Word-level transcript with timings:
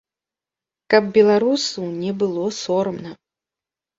Каб 0.93 1.03
беларусу 1.17 1.83
не 2.03 2.11
было 2.23 2.45
сорамна! 2.63 3.11